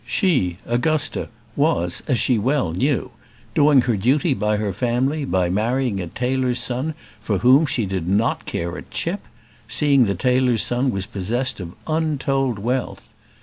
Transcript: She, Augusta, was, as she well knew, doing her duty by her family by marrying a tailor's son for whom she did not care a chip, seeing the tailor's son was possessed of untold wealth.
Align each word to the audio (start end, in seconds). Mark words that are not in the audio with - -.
She, 0.03 0.57
Augusta, 0.65 1.29
was, 1.55 2.01
as 2.07 2.17
she 2.17 2.39
well 2.39 2.71
knew, 2.71 3.11
doing 3.53 3.81
her 3.81 3.95
duty 3.95 4.33
by 4.33 4.57
her 4.57 4.73
family 4.73 5.25
by 5.25 5.51
marrying 5.51 6.01
a 6.01 6.07
tailor's 6.07 6.57
son 6.59 6.95
for 7.19 7.37
whom 7.37 7.67
she 7.67 7.85
did 7.85 8.07
not 8.09 8.45
care 8.47 8.75
a 8.77 8.81
chip, 8.81 9.23
seeing 9.67 10.05
the 10.05 10.15
tailor's 10.15 10.63
son 10.63 10.89
was 10.89 11.05
possessed 11.05 11.59
of 11.59 11.73
untold 11.85 12.57
wealth. 12.57 13.13